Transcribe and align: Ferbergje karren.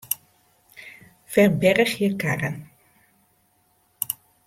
Ferbergje 1.35 2.09
karren. 2.25 2.59